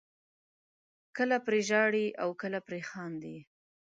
کله 1.17 1.37
پرې 1.45 1.59
ژاړئ 1.69 2.07
او 2.21 2.29
کله 2.41 2.59
پرې 2.67 2.79
خاندئ. 2.89 3.37